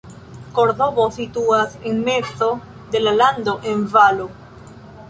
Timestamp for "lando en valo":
3.21-4.31